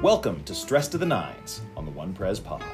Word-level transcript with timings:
Welcome 0.00 0.40
to 0.48 0.56
Stress 0.56 0.88
to 0.96 0.98
the 0.98 1.04
Nines 1.04 1.60
on 1.76 1.84
the 1.84 1.92
One 1.92 2.16
Pres 2.16 2.40
Pod. 2.40 2.64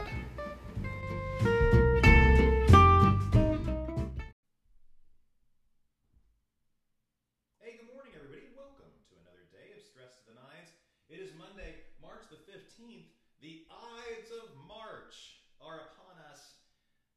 Hey, 7.59 7.83
good 7.83 7.91
morning, 7.91 8.15
everybody. 8.15 8.47
Welcome 8.55 8.95
to 9.11 9.15
another 9.19 9.43
day 9.51 9.75
of 9.75 9.83
Stress 9.83 10.15
to 10.23 10.31
the 10.31 10.39
Nines. 10.39 10.71
It 11.11 11.19
is 11.19 11.35
Monday, 11.35 11.91
March 11.99 12.31
the 12.31 12.39
15th. 12.47 13.11
The 13.43 13.67
Ides 13.75 14.31
of 14.31 14.55
March 14.63 15.43
are 15.59 15.83
upon 15.91 16.15
us. 16.31 16.63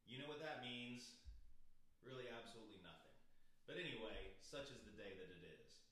You 0.10 0.18
know 0.18 0.26
what 0.26 0.42
that 0.42 0.66
means? 0.66 1.22
Really, 2.02 2.26
absolutely 2.34 2.82
nothing. 2.82 3.14
But 3.70 3.78
anyway, 3.78 4.34
such 4.42 4.74
is 4.74 4.82
the 4.90 4.98
day 4.98 5.14
that 5.22 5.30
it 5.38 5.46
is. 5.62 5.86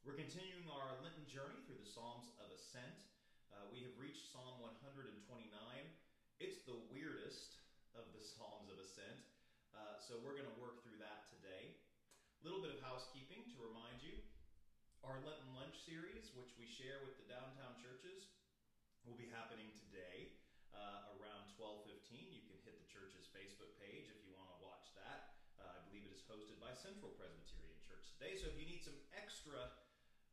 We're 0.00 0.16
continuing 0.16 0.64
our 0.72 0.96
Lenten 1.04 1.28
journey 1.28 1.60
through 1.68 1.76
the 1.76 1.84
Psalms 1.84 2.32
of 2.40 2.48
Ascent. 2.56 3.09
Uh, 3.50 3.66
we 3.74 3.82
have 3.82 3.94
reached 3.98 4.30
Psalm 4.30 4.62
129. 4.62 5.10
It's 6.38 6.62
the 6.62 6.78
weirdest 6.94 7.58
of 7.98 8.06
the 8.14 8.22
Psalms 8.34 8.70
of 8.70 8.78
Ascent, 8.78 9.26
uh, 9.74 9.98
so 9.98 10.18
we're 10.22 10.38
going 10.38 10.48
to 10.48 10.58
work 10.62 10.82
through 10.86 11.02
that 11.02 11.26
today. 11.34 11.74
A 12.40 12.42
little 12.46 12.62
bit 12.62 12.70
of 12.70 12.80
housekeeping 12.80 13.42
to 13.50 13.56
remind 13.58 14.00
you. 14.00 14.14
Our 15.02 15.18
Lenten 15.26 15.50
Lunch 15.58 15.74
series, 15.82 16.30
which 16.36 16.54
we 16.60 16.68
share 16.68 17.02
with 17.02 17.18
the 17.18 17.26
downtown 17.26 17.74
churches, 17.80 18.30
will 19.02 19.18
be 19.18 19.26
happening 19.32 19.72
today 19.88 20.38
uh, 20.70 21.16
around 21.18 21.50
12:15. 21.58 21.90
You 22.30 22.46
can 22.46 22.56
hit 22.62 22.78
the 22.78 22.88
church's 22.88 23.26
Facebook 23.34 23.74
page 23.82 24.06
if 24.12 24.20
you 24.22 24.32
want 24.36 24.52
to 24.54 24.58
watch 24.62 24.92
that. 24.94 25.34
Uh, 25.58 25.66
I 25.74 25.80
believe 25.88 26.06
it 26.06 26.14
is 26.14 26.24
hosted 26.28 26.60
by 26.62 26.70
Central 26.76 27.12
Presbyterian 27.18 27.80
Church 27.82 28.06
today. 28.14 28.38
So 28.38 28.46
if 28.46 28.56
you 28.60 28.68
need 28.68 28.84
some 28.84 28.96
extra 29.16 29.74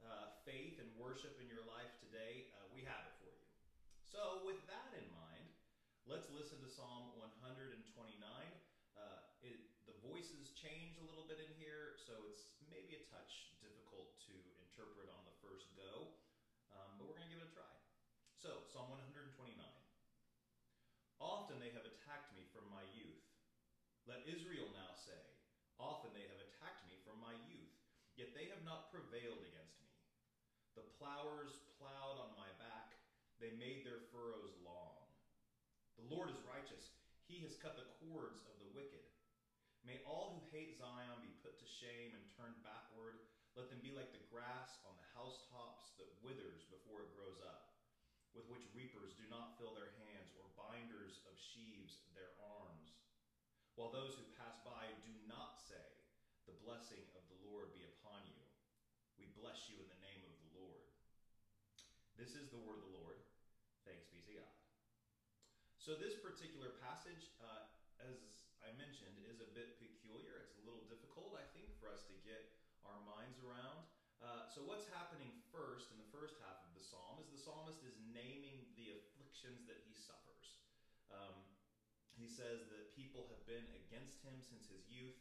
uh, 0.04 0.38
faith 0.46 0.80
and 0.80 0.88
worship 0.96 1.36
in 1.42 1.48
your 1.50 1.66
life 1.66 1.92
today, 2.00 2.52
uh, 2.56 2.68
we 2.72 2.86
have 2.86 3.02
it 3.08 3.16
for 3.20 3.32
you. 3.32 3.46
So 4.18 4.42
with 4.42 4.58
that 4.66 4.98
in 4.98 5.06
mind, 5.14 5.46
let's 6.10 6.26
listen 6.34 6.58
to 6.66 6.70
Psalm 6.74 7.14
129. 7.22 7.70
Uh, 8.98 9.22
it, 9.46 9.62
the 9.86 9.94
voices 10.02 10.58
change 10.58 10.98
a 10.98 11.06
little 11.06 11.30
bit 11.30 11.38
in 11.38 11.54
here, 11.62 11.94
so 12.02 12.26
it's 12.26 12.50
maybe 12.66 12.98
a 12.98 13.04
touch 13.14 13.54
difficult 13.62 14.18
to 14.26 14.34
interpret 14.58 15.06
on 15.14 15.22
the 15.30 15.38
first 15.38 15.70
go, 15.78 16.18
um, 16.74 16.98
but 16.98 17.06
we're 17.06 17.14
going 17.14 17.30
to 17.30 17.34
give 17.38 17.46
it 17.46 17.54
a 17.54 17.54
try. 17.54 17.70
So, 18.42 18.66
Psalm 18.66 18.90
129. 18.90 19.54
Often 21.22 21.62
they 21.62 21.70
have 21.78 21.86
attacked 21.86 22.34
me 22.34 22.50
from 22.50 22.66
my 22.74 22.90
youth. 22.98 23.22
Let 24.10 24.26
Israel 24.26 24.74
now 24.74 24.98
say, 24.98 25.22
Often 25.78 26.18
they 26.18 26.26
have 26.26 26.42
attacked 26.42 26.90
me 26.90 26.98
from 27.06 27.22
my 27.22 27.38
youth, 27.46 27.70
yet 28.18 28.34
they 28.34 28.50
have 28.50 28.66
not 28.66 28.90
prevailed 28.90 29.46
against 29.46 29.78
me. 29.78 29.94
The 30.74 30.90
plowers 30.98 31.62
plowed 31.78 32.18
on 32.18 32.34
my 32.34 32.50
back, 32.58 32.98
they 33.38 33.54
made 33.58 33.86
their 33.86 34.02
furrows 34.10 34.54
long. 34.66 34.98
The 36.02 36.10
Lord 36.10 36.30
is 36.30 36.38
righteous, 36.46 36.94
he 37.26 37.44
has 37.44 37.60
cut 37.60 37.78
the 37.78 37.90
cords 38.02 38.42
of 38.48 38.56
the 38.62 38.72
wicked. 38.74 39.04
May 39.86 40.04
all 40.04 40.36
who 40.36 40.52
hate 40.52 40.76
Zion 40.76 41.24
be 41.24 41.40
put 41.44 41.56
to 41.60 41.68
shame 41.80 42.12
and 42.16 42.24
turned 42.36 42.60
backward. 42.64 43.24
Let 43.56 43.72
them 43.72 43.82
be 43.82 43.96
like 43.96 44.14
the 44.14 44.28
grass 44.30 44.78
on 44.86 44.94
the 45.00 45.10
housetops 45.18 45.96
that 45.98 46.20
withers 46.22 46.68
before 46.70 47.02
it 47.02 47.16
grows 47.18 47.42
up, 47.42 47.74
with 48.38 48.46
which 48.52 48.68
reapers 48.76 49.18
do 49.18 49.26
not 49.32 49.58
fill 49.58 49.74
their 49.74 49.96
hands, 49.98 50.30
or 50.38 50.46
binders 50.54 51.24
of 51.26 51.34
sheaves 51.40 52.06
their 52.14 52.38
arms. 52.38 52.94
While 53.74 53.94
those 53.94 54.18
who 54.18 54.26
pass 54.38 54.58
by 54.66 54.90
do 55.06 55.14
not 55.30 55.58
say, 55.58 55.88
The 56.46 56.60
blessing 56.66 57.06
of 57.18 57.26
the 57.30 57.40
Lord 57.50 57.74
be 57.74 57.86
upon 57.86 58.26
you. 58.30 58.42
We 59.18 59.34
bless 59.38 59.70
you 59.70 59.78
in 59.82 59.90
the 59.90 60.04
name 60.06 60.22
of 60.26 60.34
the 60.38 60.52
Lord. 60.62 60.86
This 62.18 62.34
is 62.34 62.50
the 62.50 62.62
word 62.62 62.82
of 62.82 62.86
the 62.86 62.94
Lord. 62.94 62.97
Thanks 63.88 64.04
be 64.12 64.20
to 64.28 64.44
God. 64.44 64.52
So, 65.80 65.96
this 65.96 66.20
particular 66.20 66.76
passage, 66.84 67.32
uh, 67.40 67.72
as 68.04 68.20
I 68.60 68.76
mentioned, 68.76 69.16
is 69.24 69.40
a 69.40 69.48
bit 69.56 69.80
peculiar. 69.80 70.44
It's 70.44 70.60
a 70.60 70.66
little 70.68 70.84
difficult, 70.92 71.40
I 71.40 71.48
think, 71.56 71.72
for 71.80 71.88
us 71.88 72.04
to 72.12 72.16
get 72.28 72.52
our 72.84 73.00
minds 73.08 73.40
around. 73.40 73.88
Uh, 74.20 74.44
so, 74.52 74.60
what's 74.68 74.92
happening 74.92 75.32
first 75.56 75.88
in 75.96 76.04
the 76.04 76.12
first 76.12 76.36
half 76.44 76.60
of 76.68 76.76
the 76.76 76.84
psalm 76.84 77.24
is 77.24 77.32
the 77.32 77.40
psalmist 77.40 77.80
is 77.88 77.96
naming 78.12 78.68
the 78.76 78.92
afflictions 78.92 79.64
that 79.72 79.80
he 79.88 79.96
suffers. 79.96 80.60
Um, 81.08 81.48
he 82.20 82.28
says 82.28 82.68
that 82.68 82.92
people 82.92 83.32
have 83.32 83.48
been 83.48 83.72
against 83.88 84.20
him 84.20 84.44
since 84.44 84.68
his 84.68 84.84
youth. 84.92 85.16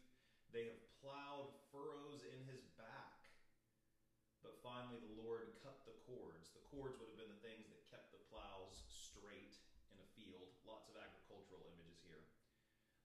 They 0.50 0.66
have 0.74 0.82
plowed 0.98 1.54
furrows 1.70 2.26
in 2.26 2.42
his 2.50 2.66
back. 2.74 3.16
But 4.46 4.62
finally, 4.62 5.02
the 5.02 5.18
Lord 5.18 5.58
cut 5.66 5.82
the 5.82 5.98
cords. 6.06 6.54
The 6.54 6.62
cords 6.70 6.94
would 7.02 7.10
have 7.10 7.18
been 7.18 7.34
the 7.34 7.42
things 7.42 7.66
that 7.66 7.82
kept 7.90 8.14
the 8.14 8.22
plows 8.30 8.86
straight 8.86 9.58
in 9.90 9.98
a 9.98 10.08
field. 10.14 10.54
Lots 10.62 10.86
of 10.86 10.94
agricultural 10.94 11.66
images 11.66 11.98
here. 12.06 12.22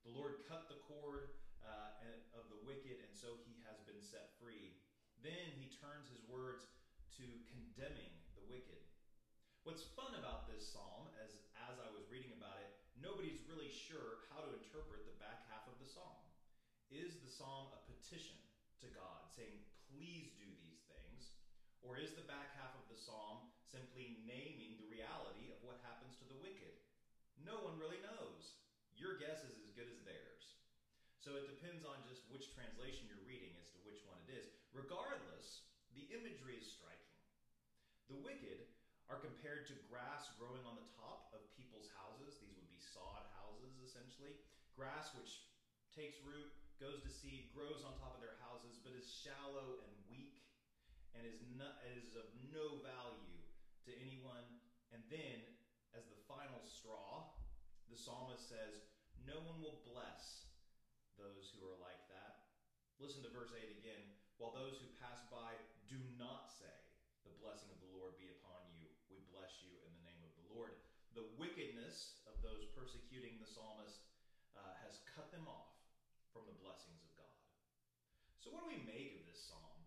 The 0.02 0.14
Lord 0.18 0.42
cut 0.50 0.66
the 0.66 0.82
cord 0.90 1.30
uh, 1.62 2.02
of 2.34 2.50
the 2.50 2.60
wicked, 2.66 2.98
and 3.06 3.14
so 3.14 3.38
he 3.46 3.62
has 3.70 3.78
been 3.86 4.02
set 4.02 4.34
free. 4.42 4.82
Then 5.22 5.54
he 5.62 5.70
turns 5.78 6.10
his 6.10 6.26
words 6.26 6.66
to 7.22 7.26
condemning 7.54 8.10
the 8.34 8.42
wicked. 8.50 8.82
What's 9.62 9.86
fun 9.94 10.18
about 10.18 10.50
this 10.50 10.66
psalm, 10.66 11.14
as, 11.22 11.38
as 11.70 11.78
I 11.78 11.90
was 11.94 12.10
reading 12.10 12.34
about 12.34 12.58
it, 12.58 12.74
nobody's 12.98 13.46
really 13.46 13.70
sure 13.70 14.26
how 14.34 14.42
to 14.42 14.58
interpret 14.58 15.06
the 15.06 15.14
back 15.22 15.46
half 15.54 15.70
of 15.70 15.78
the 15.78 15.86
psalm. 15.86 16.18
Is 16.90 17.22
the 17.22 17.30
psalm 17.30 17.70
a 17.70 17.86
petition 17.86 18.42
to 18.82 18.90
God, 18.98 19.30
saying, 19.38 19.62
please 19.94 20.34
do 20.34 20.50
these 20.66 20.82
things? 20.90 21.38
Or 21.86 22.02
is 22.02 22.18
the 22.18 22.26
back 22.26 22.58
half 22.58 22.74
of 22.74 22.90
the 22.90 22.98
psalm 22.98 23.54
simply 23.70 24.18
naming 24.26 24.82
the 24.82 24.90
reality 24.90 25.54
of 25.54 25.62
what 25.62 25.78
happens 25.86 26.18
to 26.18 26.26
the 26.26 26.42
wicked? 26.42 26.74
No 27.46 27.62
one 27.62 27.78
really 27.78 28.02
knows. 28.02 28.61
Your 29.02 29.18
guess 29.18 29.42
is 29.42 29.58
as 29.58 29.74
good 29.74 29.90
as 29.90 29.98
theirs. 30.06 30.62
So 31.18 31.34
it 31.34 31.50
depends 31.50 31.82
on 31.90 32.06
just 32.06 32.30
which 32.30 32.54
translation 32.54 33.10
you're 33.10 33.26
reading 33.26 33.58
as 33.58 33.74
to 33.74 33.82
which 33.82 34.06
one 34.06 34.22
it 34.30 34.38
is. 34.38 34.54
Regardless, 34.78 35.66
the 35.98 36.06
imagery 36.14 36.62
is 36.62 36.70
striking. 36.70 37.18
The 38.14 38.22
wicked 38.22 38.70
are 39.10 39.18
compared 39.18 39.66
to 39.74 39.86
grass 39.90 40.30
growing 40.38 40.62
on 40.70 40.78
the 40.78 40.86
top 41.02 41.34
of 41.34 41.50
people's 41.58 41.90
houses. 41.98 42.38
These 42.46 42.62
would 42.62 42.70
be 42.70 42.78
sod 42.78 43.26
houses, 43.42 43.82
essentially. 43.82 44.38
Grass 44.78 45.10
which 45.18 45.50
takes 45.98 46.22
root, 46.22 46.54
goes 46.78 47.02
to 47.02 47.10
seed, 47.10 47.50
grows 47.58 47.82
on 47.82 47.98
top 47.98 48.14
of 48.14 48.22
their 48.22 48.38
houses, 48.46 48.78
but 48.86 48.94
is 48.94 49.10
shallow 49.10 49.82
and 49.82 49.94
weak 50.14 50.46
and 51.18 51.26
is, 51.26 51.42
is 51.90 52.14
of 52.14 52.30
no 52.54 52.86
value 52.86 53.42
to 53.82 53.92
anyone. 53.98 54.46
And 54.94 55.02
then, 55.10 55.42
as 55.98 56.06
the 56.06 56.22
final 56.30 56.62
straw, 56.62 57.34
the 57.90 57.98
psalmist 57.98 58.46
says, 58.46 58.91
No 59.28 59.38
one 59.46 59.62
will 59.62 59.78
bless 59.86 60.50
those 61.18 61.54
who 61.54 61.62
are 61.70 61.78
like 61.78 62.02
that. 62.10 62.50
Listen 62.98 63.22
to 63.26 63.32
verse 63.34 63.54
8 63.54 63.62
again. 63.78 64.02
While 64.42 64.54
those 64.54 64.82
who 64.82 64.90
pass 64.98 65.22
by 65.30 65.54
do 65.86 66.02
not 66.18 66.50
say, 66.50 66.74
The 67.26 67.38
blessing 67.38 67.70
of 67.70 67.78
the 67.82 67.94
Lord 67.94 68.18
be 68.18 68.34
upon 68.42 68.66
you, 68.74 68.90
we 69.14 69.22
bless 69.30 69.62
you 69.62 69.74
in 69.86 69.92
the 69.94 70.06
name 70.06 70.22
of 70.26 70.34
the 70.34 70.48
Lord. 70.50 70.74
The 71.14 71.30
wickedness 71.38 72.22
of 72.26 72.38
those 72.42 72.66
persecuting 72.74 73.38
the 73.38 73.50
psalmist 73.50 74.02
uh, 74.58 74.74
has 74.82 75.06
cut 75.14 75.30
them 75.30 75.46
off 75.46 75.78
from 76.34 76.50
the 76.50 76.58
blessings 76.58 77.04
of 77.06 77.12
God. 77.14 77.38
So, 78.42 78.50
what 78.50 78.66
do 78.66 78.74
we 78.74 78.82
make 78.88 79.20
of 79.20 79.28
this 79.30 79.44
psalm? 79.46 79.78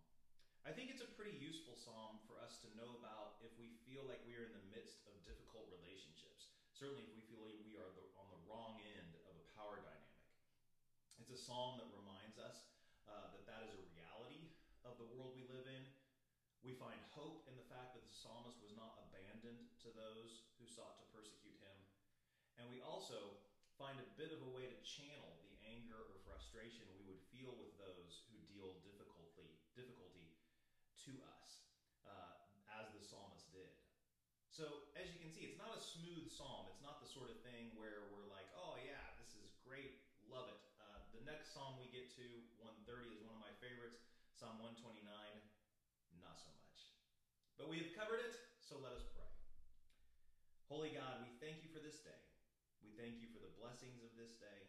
I 0.62 0.70
think 0.70 0.88
it's 0.88 1.02
a 1.02 1.10
pretty 1.18 1.34
useful 1.36 1.74
psalm 1.74 2.22
for 2.24 2.38
us 2.40 2.62
to 2.62 2.68
know 2.78 2.96
about 3.02 3.42
if 3.42 3.52
we 3.58 3.74
feel 3.84 4.06
like 4.06 4.22
we 4.24 4.38
are 4.38 4.46
in 4.46 4.54
the 4.54 4.68
midst 4.70 5.02
of 5.10 5.18
difficult 5.26 5.66
relationships. 5.74 6.54
Certainly, 6.72 7.04
if 7.04 7.12
we 7.12 7.24
feel 7.26 7.42
like 7.42 7.58
we 7.66 7.76
are 7.76 7.92
on 8.16 8.28
the 8.30 8.40
wrong 8.48 8.80
end 8.96 9.12
of 9.28 9.34
a 9.36 9.44
power 9.56 9.82
dynamic. 9.82 10.04
It's 11.20 11.32
a 11.32 11.33
psalm 11.44 11.76
that 11.76 11.92
reminds 11.92 12.40
us 12.40 12.64
uh, 13.04 13.28
that 13.36 13.44
that 13.44 13.68
is 13.68 13.76
a 13.76 13.84
reality 13.92 14.48
of 14.80 14.96
the 14.96 15.04
world 15.12 15.36
we 15.36 15.44
live 15.52 15.68
in. 15.68 15.84
We 16.64 16.72
find 16.72 16.96
hope 17.12 17.44
in 17.44 17.52
the 17.60 17.68
fact 17.68 17.92
that 17.92 18.00
the 18.00 18.16
psalmist 18.16 18.56
was 18.64 18.72
not 18.72 18.96
abandoned 19.04 19.60
to 19.84 19.92
those 19.92 20.48
who 20.56 20.64
sought 20.64 20.96
to 20.96 21.06
persecute 21.12 21.60
him. 21.60 21.76
And 22.56 22.64
we 22.72 22.80
also 22.80 23.44
find 23.76 24.00
a 24.00 24.08
bit 24.16 24.32
of 24.32 24.40
a 24.40 24.50
way 24.56 24.72
to 24.72 24.78
channel 24.80 25.36
the 25.44 25.52
anger 25.68 26.00
or 26.08 26.16
frustration 26.24 26.88
we 26.96 27.04
would 27.04 27.20
feel 27.28 27.52
with 27.60 27.76
those 27.76 28.24
who 28.32 28.40
deal 28.48 28.80
difficulty, 28.80 29.60
difficulty 29.76 30.32
to 31.04 31.12
us, 31.28 31.68
uh, 32.08 32.40
as 32.80 32.88
the 32.96 33.04
psalmist 33.04 33.52
did. 33.52 33.68
So, 34.48 34.88
as 34.96 35.12
you 35.12 35.20
can 35.20 35.28
see, 35.28 35.52
it's 35.52 35.60
not 35.60 35.76
a 35.76 35.82
smooth 35.82 36.32
psalm. 36.32 36.72
It's 36.72 36.80
not 36.80 37.04
the 37.04 37.10
sort 37.10 37.28
of 37.28 37.36
thing 37.44 37.76
where 37.76 38.08
we're 38.16 38.32
like, 38.32 38.48
oh, 38.56 38.80
yeah, 38.80 39.12
this 39.20 39.36
is 39.36 39.52
great, 39.60 40.00
love 40.24 40.48
it. 40.48 40.64
Psalm 41.44 41.76
we 41.76 41.92
get 41.92 42.08
to, 42.16 42.24
130, 42.56 43.12
is 43.12 43.20
one 43.20 43.36
of 43.36 43.42
my 43.42 43.52
favorites. 43.60 44.08
Psalm 44.32 44.56
129, 44.58 45.04
not 46.18 46.40
so 46.40 46.50
much. 46.56 46.78
But 47.60 47.68
we 47.68 47.78
have 47.78 47.92
covered 47.94 48.18
it, 48.18 48.34
so 48.58 48.80
let 48.80 48.96
us 48.96 49.04
pray. 49.12 49.28
Holy 50.66 50.90
God, 50.90 51.20
we 51.20 51.28
thank 51.38 51.60
you 51.60 51.70
for 51.70 51.78
this 51.78 52.00
day. 52.00 52.18
We 52.82 52.90
thank 52.96 53.20
you 53.20 53.28
for 53.30 53.38
the 53.38 53.52
blessings 53.54 54.00
of 54.00 54.10
this 54.16 54.34
day. 54.40 54.66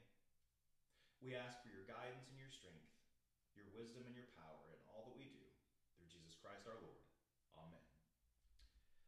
We 1.23 1.33
ask 1.33 1.57
for 1.63 1.71
your 1.71 1.83
guidance 1.87 2.27
and 2.29 2.37
your 2.37 2.51
strength, 2.51 2.91
your 3.55 3.65
wisdom 3.71 4.03
and 4.05 4.13
your 4.13 4.27
power 4.35 4.69
in 4.69 4.79
all 4.85 5.01
that 5.07 5.15
we 5.15 5.31
do. 5.31 5.41
Through 5.95 6.11
Jesus 6.11 6.35
Christ 6.35 6.67
our 6.67 6.77
Lord. 6.77 6.99
Amen. 7.55 7.81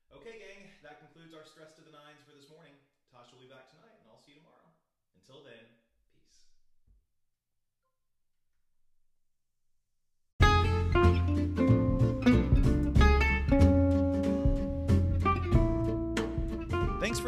Okay. 0.10 0.32
Okay, 0.32 0.36
gang, 0.40 0.72
that 0.82 0.98
concludes 0.98 1.36
our 1.36 1.44
stress 1.44 1.76
to 1.76 1.84
the 1.84 1.92
nines 1.92 2.24
for 2.24 2.32
this 2.32 2.48
morning. 2.48 2.80
Tosh 3.12 3.28
will 3.32 3.44
be 3.44 3.48
back 3.48 3.68
tonight, 3.68 3.96
and 4.00 4.08
I'll 4.08 4.20
see 4.20 4.32
you 4.32 4.40
tomorrow. 4.40 4.72
Until 5.16 5.44
then, 5.44 5.68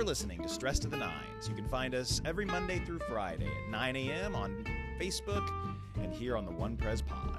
listening 0.09 0.41
to 0.41 0.49
Stress 0.49 0.79
to 0.79 0.87
the 0.87 0.97
Nines. 0.97 1.47
You 1.47 1.53
can 1.53 1.67
find 1.67 1.93
us 1.93 2.19
every 2.25 2.43
Monday 2.43 2.79
through 2.79 2.97
Friday 3.07 3.45
at 3.45 3.69
9 3.69 3.95
a.m. 3.95 4.35
on 4.35 4.65
Facebook 4.99 5.47
and 6.01 6.11
here 6.11 6.35
on 6.35 6.45
the 6.45 6.51
One 6.51 6.75
Pres 6.75 7.03
Pod. 7.03 7.37